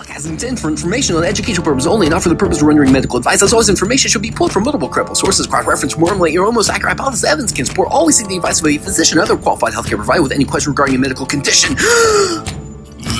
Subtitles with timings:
[0.00, 2.92] podcast is intended for informational and educational purposes only, not for the purpose of rendering
[2.92, 3.42] medical advice.
[3.42, 6.70] As always, information should be pulled from multiple credible sources, cross-reference, formulate your own most
[6.70, 7.24] accurate hypothesis.
[7.24, 7.88] Evidence can support.
[7.90, 10.72] Always seek the advice of a physician or other qualified healthcare provider with any question
[10.72, 11.76] regarding a medical condition.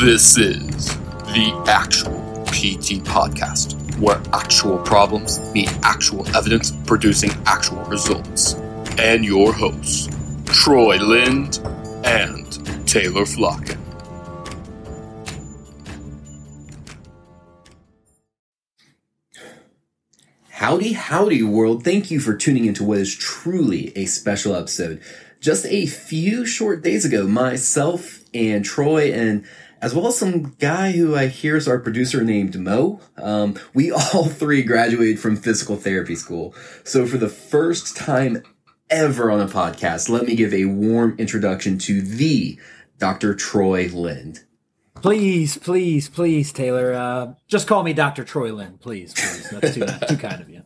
[0.02, 0.96] This is
[1.34, 8.54] the actual PT podcast, where actual problems meet actual evidence, producing actual results.
[8.98, 10.08] And your hosts,
[10.46, 11.60] Troy Lind
[12.04, 13.79] and Taylor Flocken.
[20.60, 21.84] Howdy, howdy, world.
[21.84, 25.00] Thank you for tuning into what is truly a special episode.
[25.40, 29.46] Just a few short days ago, myself and Troy and
[29.80, 33.00] as well as some guy who I hear is our producer named Mo.
[33.16, 36.54] Um, we all three graduated from physical therapy school.
[36.84, 38.42] So for the first time
[38.90, 42.58] ever on a podcast, let me give a warm introduction to the
[42.98, 43.34] Dr.
[43.34, 44.40] Troy Lind.
[45.02, 46.92] Please, please, please, Taylor.
[46.92, 48.24] Uh, just call me Dr.
[48.24, 49.50] Troy Lind, please, please.
[49.50, 50.62] That's too, too kind of you.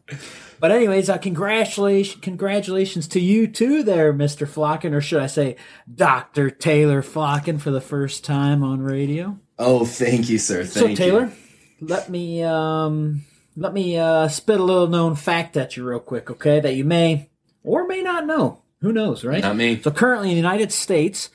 [0.61, 5.57] But anyways, uh, congratulations, congratulations to you too, there, Mister Flocken, or should I say,
[5.93, 9.39] Doctor Taylor Flocken, for the first time on radio.
[9.59, 10.65] Oh, thank you, sir.
[10.65, 11.33] Thank so, Taylor,
[11.79, 11.87] you.
[11.87, 13.25] let me um,
[13.57, 16.61] let me uh, spit a little known fact at you real quick, okay?
[16.61, 17.29] That you may
[17.63, 18.63] or may not know.
[18.81, 19.43] Who knows, right?
[19.43, 19.81] Not me.
[19.81, 21.31] So currently in the United States,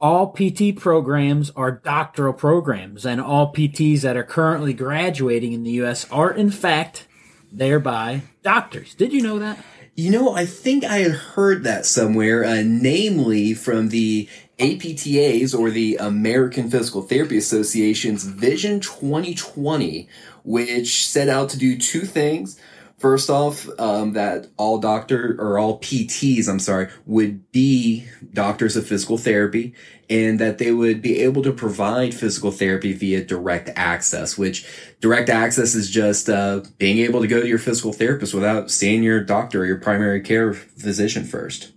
[0.00, 5.70] all PT programs are doctoral programs, and all PTs that are currently graduating in the
[5.72, 6.10] U.S.
[6.10, 7.06] are, in fact,
[7.50, 8.94] thereby doctors.
[8.94, 9.64] Did you know that?
[9.94, 15.70] You know, I think I had heard that somewhere, uh, namely from the APTA's or
[15.70, 20.06] the American Physical Therapy Association's Vision 2020,
[20.44, 22.60] which set out to do two things.
[22.98, 28.86] First off, um, that all doctor or all PTs, I'm sorry, would be doctors of
[28.86, 29.74] physical therapy
[30.08, 34.66] and that they would be able to provide physical therapy via direct access, which
[35.00, 39.02] direct access is just, uh, being able to go to your physical therapist without seeing
[39.02, 41.72] your doctor or your primary care physician first.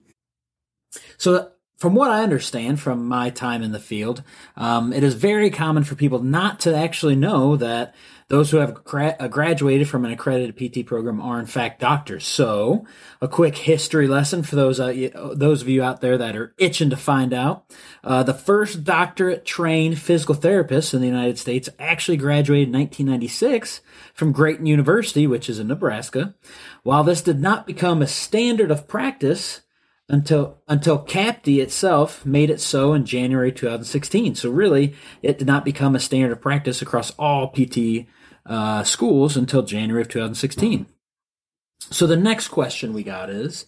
[1.17, 4.23] So from what I understand from my time in the field,
[4.57, 7.95] um, it is very common for people not to actually know that
[8.29, 12.25] those who have gra- uh, graduated from an accredited PT program are in fact doctors.
[12.25, 12.85] So,
[13.21, 16.91] a quick history lesson for those uh, those of you out there that are itching
[16.91, 17.65] to find out.
[18.03, 23.81] Uh, the first doctorate trained physical therapist in the United States actually graduated in 1996
[24.13, 26.35] from Creighton University, which is in Nebraska.
[26.83, 29.61] While this did not become a standard of practice,
[30.09, 34.35] until until CAPTE itself made it so in January 2016.
[34.35, 38.07] So really, it did not become a standard of practice across all PT
[38.45, 40.87] uh, schools until January of 2016.
[41.91, 43.67] So the next question we got is,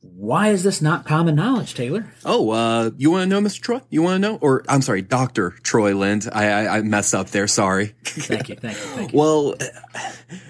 [0.00, 2.12] why is this not common knowledge, Taylor?
[2.24, 3.60] Oh, uh, you want to know, Mr.
[3.60, 3.80] Troy?
[3.88, 4.38] You want to know?
[4.40, 6.28] Or I'm sorry, Doctor Troy Lind.
[6.32, 7.46] I, I, I messed up there.
[7.46, 7.94] Sorry.
[8.04, 8.56] Thank you.
[8.56, 8.84] Thank you.
[8.84, 9.18] Thank you.
[9.18, 9.54] well,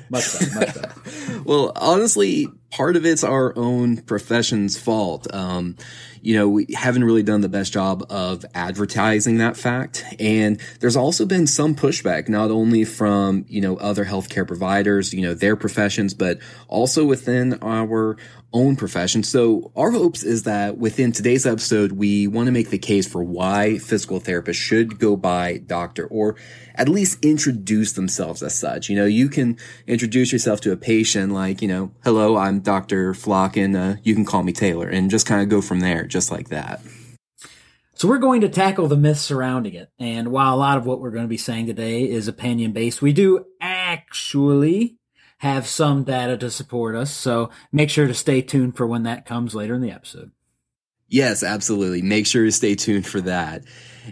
[0.08, 0.54] much better.
[0.54, 1.42] Much better.
[1.44, 5.32] well, honestly, part of it's our own profession's fault.
[5.32, 5.76] Um,
[6.22, 10.04] you know, we haven't really done the best job of advertising that fact.
[10.18, 15.20] And there's also been some pushback, not only from, you know, other healthcare providers, you
[15.20, 18.16] know, their professions, but also within our
[18.54, 19.22] own profession.
[19.22, 23.22] So our hopes is that within today's episode, we want to make the case for
[23.22, 26.36] why physical therapists should go by doctor or
[26.74, 28.88] at least introduce themselves as such.
[28.88, 33.12] You know, you can introduce yourself to a patient like, you know, hello, I'm Dr.
[33.12, 36.30] Flocken uh, you can call me Taylor and just kind of go from there, just
[36.30, 36.80] like that.
[37.94, 39.90] So we're going to tackle the myths surrounding it.
[39.98, 43.02] And while a lot of what we're going to be saying today is opinion based,
[43.02, 44.96] we do actually
[45.38, 47.12] have some data to support us.
[47.12, 50.32] So make sure to stay tuned for when that comes later in the episode.
[51.08, 52.00] Yes, absolutely.
[52.00, 53.64] Make sure to stay tuned for that.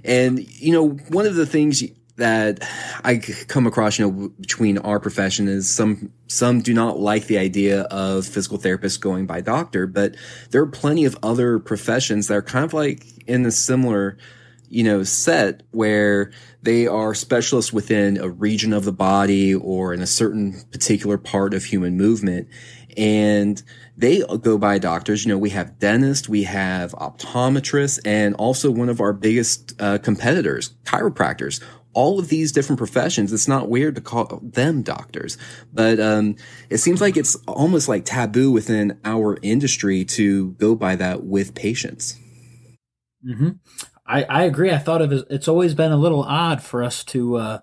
[0.04, 1.82] And, you know, one of the things
[2.20, 2.66] that
[3.04, 7.38] I come across, you know, between our profession is some, some do not like the
[7.38, 10.14] idea of physical therapists going by doctor, but
[10.50, 14.16] there are plenty of other professions that are kind of like in a similar,
[14.68, 16.30] you know, set where
[16.62, 21.54] they are specialists within a region of the body or in a certain particular part
[21.54, 22.48] of human movement.
[22.96, 23.62] And
[23.96, 25.24] they go by doctors.
[25.24, 29.98] You know, we have dentists, we have optometrists, and also one of our biggest uh,
[29.98, 31.62] competitors, chiropractors.
[31.92, 35.36] All of these different professions, it's not weird to call them doctors,
[35.72, 36.36] but um,
[36.68, 41.54] it seems like it's almost like taboo within our industry to go by that with
[41.54, 42.18] patients.
[43.26, 43.50] Mm-hmm.
[44.06, 44.70] I, I agree.
[44.70, 47.58] I thought of it, it's always been a little odd for us to uh,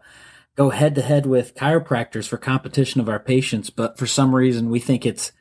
[0.55, 4.69] go head to head with chiropractors for competition of our patients, but for some reason
[4.69, 5.31] we think it's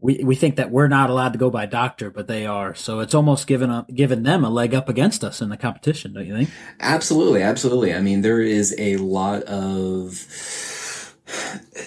[0.00, 2.74] we, we think that we're not allowed to go by doctor, but they are.
[2.74, 6.12] So it's almost given a, given them a leg up against us in the competition,
[6.12, 6.50] don't you think?
[6.80, 7.94] Absolutely, absolutely.
[7.94, 10.26] I mean, there is a lot of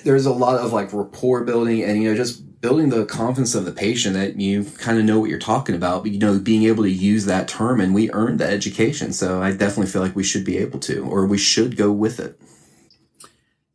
[0.03, 3.63] there's a lot of like rapport building and you know just building the confidence of
[3.63, 6.63] the patient that you kind of know what you're talking about but you know being
[6.63, 10.15] able to use that term and we earned that education so i definitely feel like
[10.15, 12.39] we should be able to or we should go with it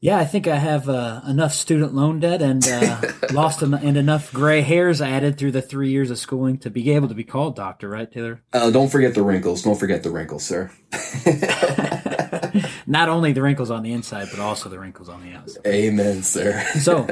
[0.05, 3.01] yeah, I think I have uh, enough student loan debt and uh,
[3.33, 6.91] lost en- and enough gray hairs added through the three years of schooling to be
[6.91, 8.43] able to be called doctor, right, Taylor?
[8.53, 9.63] Uh, don't forget the wrinkles.
[9.63, 10.71] Don't forget the wrinkles, sir.
[12.87, 15.67] Not only the wrinkles on the inside, but also the wrinkles on the outside.
[15.67, 16.63] Amen, sir.
[16.81, 17.09] so,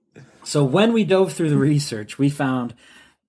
[0.44, 2.74] so when we dove through the research, we found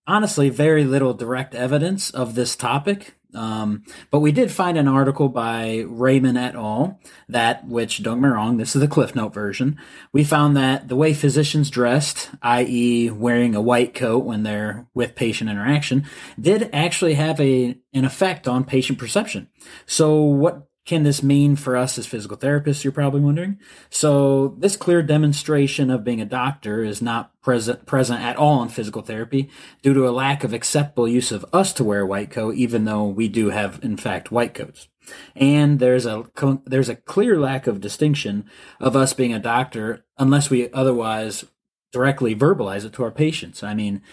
[0.06, 5.30] honestly very little direct evidence of this topic um, but we did find an article
[5.30, 7.00] by Raymond et al.
[7.28, 9.78] that, which don't get me wrong, this is the Cliff Note version.
[10.12, 15.16] We found that the way physicians dressed, i.e., wearing a white coat when they're with
[15.16, 16.06] patient interaction,
[16.40, 19.50] did actually have a an effect on patient perception.
[19.86, 22.84] So, what can this mean for us as physical therapists?
[22.84, 23.60] You're probably wondering.
[23.90, 28.70] So this clear demonstration of being a doctor is not present present at all in
[28.70, 29.50] physical therapy
[29.82, 32.86] due to a lack of acceptable use of us to wear a white coat, even
[32.86, 34.88] though we do have in fact white coats.
[35.36, 36.26] And there's a
[36.66, 38.46] there's a clear lack of distinction
[38.80, 41.46] of us being a doctor unless we otherwise
[41.92, 43.64] directly verbalize it to our patients.
[43.64, 44.04] I mean,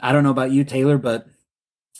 [0.00, 1.28] I don't know about you, Taylor, but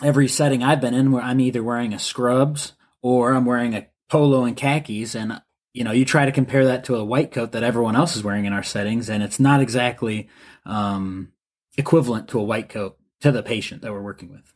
[0.03, 2.73] every setting I've been in where I'm either wearing a scrubs
[3.03, 5.41] or I'm wearing a polo and khakis and
[5.73, 8.25] you know you try to compare that to a white coat that everyone else is
[8.25, 10.29] wearing in our settings and it's not exactly
[10.65, 11.33] um,
[11.77, 14.55] equivalent to a white coat to the patient that we're working with.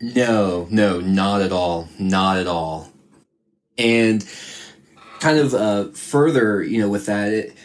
[0.00, 2.92] No no not at all not at all.
[3.78, 4.26] And
[5.20, 7.56] kind of uh, further you know with that it,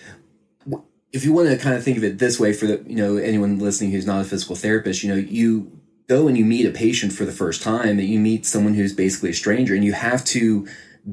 [1.14, 3.18] if you want to kind of think of it this way for the you know
[3.18, 5.81] anyone listening who's not a physical therapist you know you
[6.12, 8.94] go and you meet a patient for the first time, that you meet someone who's
[8.94, 10.68] basically a stranger, and you have to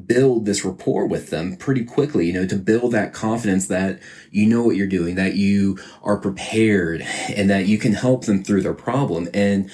[0.05, 3.99] build this rapport with them pretty quickly, you know, to build that confidence that
[4.29, 7.01] you know what you're doing, that you are prepared,
[7.35, 9.29] and that you can help them through their problem.
[9.33, 9.71] And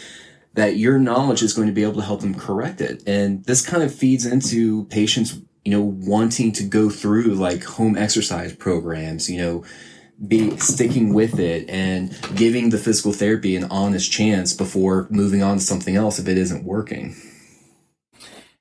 [0.54, 3.04] that your knowledge is going to be able to help them correct it.
[3.06, 7.98] And this kind of feeds into patients, you know, wanting to go through like home
[7.98, 9.66] exercise programs, you know,
[10.28, 15.58] be sticking with it and giving the physical therapy an honest chance before moving on
[15.58, 17.16] to something else if it isn't working.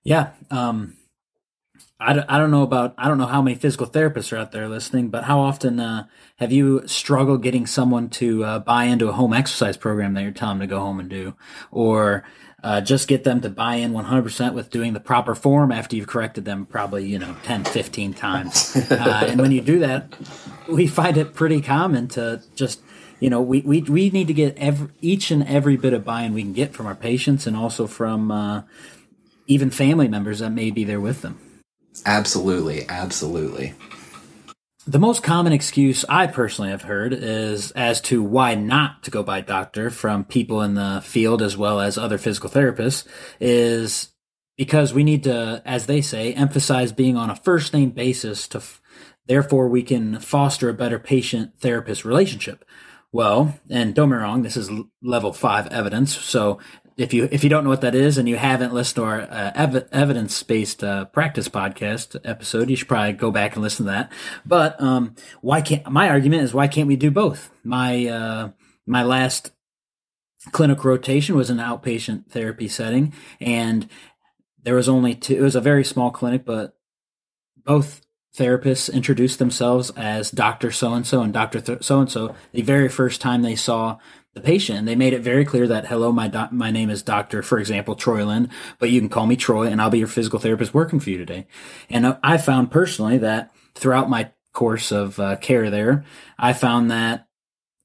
[0.03, 0.31] Yeah.
[0.51, 0.97] Um,
[2.01, 4.69] I, I don't know about, I don't know how many physical therapists are out there
[4.69, 6.07] listening, but how often uh,
[6.37, 10.33] have you struggled getting someone to uh, buy into a home exercise program that you're
[10.33, 11.35] telling them to go home and do?
[11.71, 12.25] Or
[12.65, 16.07] uh, just get them to buy in 100% with doing the proper form after you've
[16.07, 18.75] corrected them probably, you know, 10, 15 times.
[18.95, 20.15] Uh, and when you do that,
[20.69, 22.81] we find it pretty common to just,
[23.19, 26.33] you know, we, we, we need to get every, each and every bit of buy-in
[26.33, 28.63] we can get from our patients and also from uh,
[29.47, 31.39] even family members that may be there with them.
[32.07, 32.89] Absolutely.
[32.89, 33.75] Absolutely.
[34.87, 39.23] The most common excuse I personally have heard is as to why not to go
[39.23, 43.07] by doctor from people in the field as well as other physical therapists
[43.41, 44.11] is
[44.59, 48.59] because we need to, as they say, emphasize being on a first name basis to,
[48.59, 48.83] f-
[49.27, 52.63] therefore we can foster a better patient therapist relationship.
[53.11, 54.71] Well, and don't be wrong, this is
[55.03, 56.15] level five evidence.
[56.15, 56.59] So
[56.97, 59.23] if you if you don't know what that is and you haven't listened to our
[59.23, 63.87] uh, ev- evidence based uh, practice podcast episode, you should probably go back and listen
[63.87, 64.13] to that.
[64.47, 67.51] But um, why can't my argument is why can't we do both?
[67.65, 68.51] My uh,
[68.87, 69.51] my last
[70.53, 73.89] clinical rotation was an outpatient therapy setting, and
[74.63, 75.35] there was only two.
[75.35, 76.77] It was a very small clinic, but
[77.57, 78.03] both
[78.37, 82.89] therapists introduced themselves as Doctor So and So and Doctor So and So the very
[82.89, 83.99] first time they saw
[84.35, 84.87] the patient.
[84.87, 87.43] They made it very clear that, hello, my my name is Dr.
[87.43, 90.39] for example, Troy Lind, but you can call me Troy and I'll be your physical
[90.39, 91.47] therapist working for you today.
[91.89, 96.05] And I found personally that throughout my course of uh, care there,
[96.39, 97.29] I found that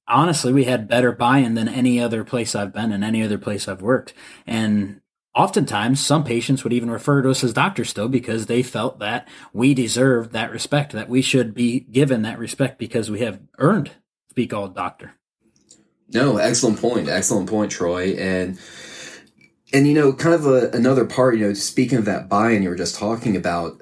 [0.08, 3.68] honestly, we had better buy-in than any other place I've been and any other place
[3.68, 4.14] I've worked.
[4.48, 5.02] And
[5.36, 9.28] oftentimes some patients would even refer to us as doctors still because they felt that
[9.54, 13.92] we deserved that respect, that we should be given that respect because we have earned
[14.30, 15.14] to be called doctor.
[16.12, 17.08] No, excellent point.
[17.08, 18.16] Excellent point, Troy.
[18.18, 18.58] And
[19.72, 22.70] and you know, kind of a, another part, you know, speaking of that buy-in you
[22.70, 23.80] were just talking about,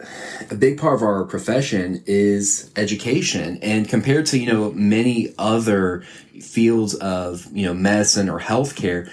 [0.51, 3.57] a big part of our profession is education.
[3.61, 6.01] And compared to, you know, many other
[6.41, 9.09] fields of, you know, medicine or healthcare,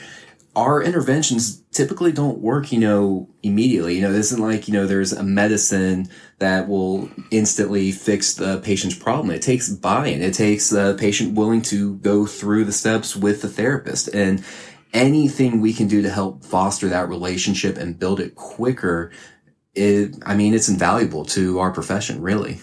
[0.56, 3.96] our interventions typically don't work, you know, immediately.
[3.96, 6.08] You know, this isn't like, you know, there's a medicine
[6.38, 9.30] that will instantly fix the patient's problem.
[9.30, 10.22] It takes buy-in.
[10.22, 14.08] It takes the patient willing to go through the steps with the therapist.
[14.14, 14.44] And
[14.92, 19.10] anything we can do to help foster that relationship and build it quicker,
[19.74, 22.60] it, I mean, it's invaluable to our profession, really.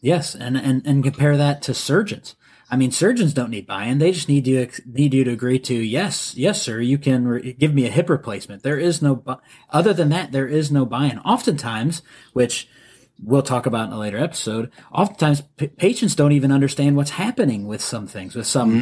[0.00, 0.36] Yes.
[0.36, 2.36] And, and, and compare that to surgeons.
[2.70, 3.98] I mean, surgeons don't need buy-in.
[3.98, 6.80] They just need you need you to agree to yes, yes, sir.
[6.80, 8.62] You can re- give me a hip replacement.
[8.64, 9.36] There is no bu-
[9.70, 10.32] other than that.
[10.32, 11.20] There is no buy-in.
[11.20, 12.68] Oftentimes, which
[13.22, 14.70] we'll talk about in a later episode.
[14.92, 18.80] Oftentimes, p- patients don't even understand what's happening with some things, with some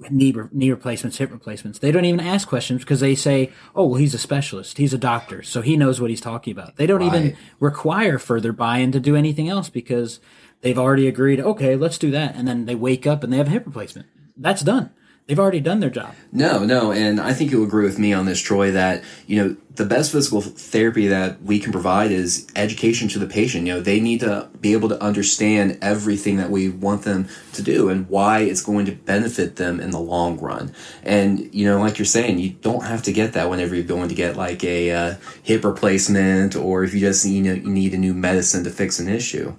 [0.00, 0.16] Mm-hmm.
[0.16, 1.78] knee re- knee replacements, hip replacements.
[1.78, 4.78] They don't even ask questions because they say, "Oh, well, he's a specialist.
[4.78, 8.52] He's a doctor, so he knows what he's talking about." They don't even require further
[8.52, 10.20] buy-in to do anything else because
[10.66, 11.38] they've already agreed.
[11.38, 14.08] Okay, let's do that, and then they wake up and they have a hip replacement.
[14.36, 14.90] That's done.
[15.26, 16.14] They've already done their job.
[16.32, 19.56] No, no, and I think you'll agree with me on this, Troy, that, you know,
[19.74, 23.66] the best physical therapy that we can provide is education to the patient.
[23.66, 27.62] You know, they need to be able to understand everything that we want them to
[27.62, 30.72] do and why it's going to benefit them in the long run.
[31.02, 34.08] And, you know, like you're saying, you don't have to get that whenever you're going
[34.08, 37.94] to get like a uh, hip replacement or if you just, you know, you need
[37.94, 39.54] a new medicine to fix an issue.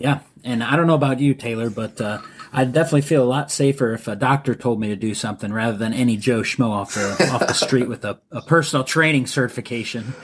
[0.00, 3.50] Yeah, and I don't know about you, Taylor, but uh, I'd definitely feel a lot
[3.50, 6.94] safer if a doctor told me to do something rather than any Joe schmo off
[6.94, 10.14] the off the street with a, a personal training certification.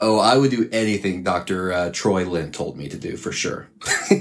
[0.00, 1.72] Oh, I would do anything Dr.
[1.72, 3.68] Uh, Troy Lind told me to do for sure.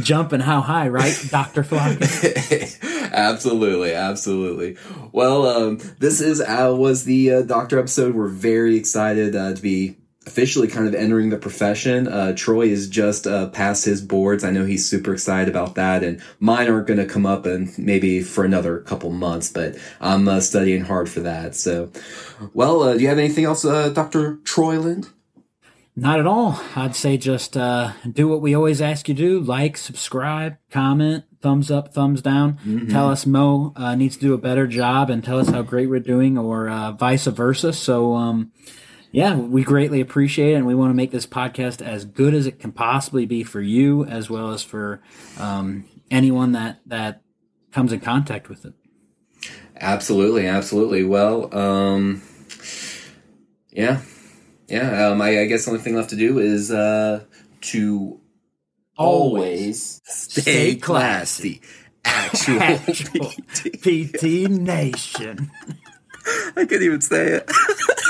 [0.00, 1.98] Jumping how high, right, Doctor Flock?
[3.12, 4.76] absolutely, absolutely.
[5.12, 8.14] Well, um, this is uh, was the uh, doctor episode.
[8.14, 9.96] We're very excited uh, to be
[10.30, 12.06] officially kind of entering the profession.
[12.06, 14.44] Uh, Troy is just uh, past his boards.
[14.44, 17.76] I know he's super excited about that, and mine aren't going to come up and
[17.76, 21.56] maybe for another couple months, but I'm uh, studying hard for that.
[21.56, 21.90] So,
[22.54, 25.08] well, uh, do you have anything else, uh, Doctor Troy Lind?
[25.96, 26.60] Not at all.
[26.76, 31.24] I'd say just uh, do what we always ask you to do: like, subscribe, comment,
[31.42, 32.86] thumbs up, thumbs down.
[32.88, 35.90] Tell us Mo uh, needs to do a better job, and tell us how great
[35.90, 37.72] we're doing, or uh, vice versa.
[37.72, 38.52] So, um,
[39.12, 42.46] yeah, we greatly appreciate it, and we want to make this podcast as good as
[42.46, 45.02] it can possibly be for you, as well as for
[45.38, 47.22] um, anyone that that
[47.72, 48.74] comes in contact with it.
[49.80, 51.04] Absolutely, absolutely.
[51.04, 52.22] Well, um,
[53.70, 54.02] yeah,
[54.68, 55.08] yeah.
[55.08, 57.24] Um, I, I guess the only thing left to do is uh,
[57.62, 58.20] to
[58.96, 61.62] always stay classy.
[62.04, 65.50] Actual, Actual PT Nation.
[66.56, 67.50] I couldn't even say it.